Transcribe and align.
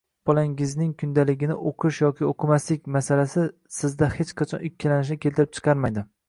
“bolangizning 0.27 0.93
kundaligini 1.01 1.57
o‘qish 1.71 1.99
yoki 2.03 2.25
o‘qimaslik” 2.29 2.89
masalasi 2.97 3.45
sizda 3.81 4.11
hech 4.17 4.33
qachon 4.43 4.65
ikkilanishni 4.71 5.19
keltirib 5.29 5.55
chiqarmaydi. 5.61 6.07